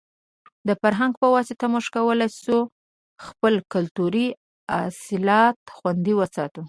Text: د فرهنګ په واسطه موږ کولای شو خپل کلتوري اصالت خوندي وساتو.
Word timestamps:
د 0.67 0.69
فرهنګ 0.81 1.13
په 1.21 1.27
واسطه 1.35 1.65
موږ 1.73 1.85
کولای 1.95 2.29
شو 2.43 2.57
خپل 3.25 3.53
کلتوري 3.73 4.27
اصالت 4.83 5.57
خوندي 5.77 6.13
وساتو. 6.15 6.59